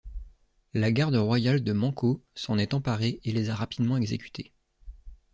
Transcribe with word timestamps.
La 0.73 0.91
garde 0.91 1.15
royale 1.17 1.61
de 1.63 1.73
Manco 1.73 2.23
s'en 2.33 2.57
est 2.57 2.73
emparée 2.73 3.19
et 3.23 3.31
les 3.31 3.51
a 3.51 3.55
rapidement 3.55 3.97
exécutés. 3.97 4.51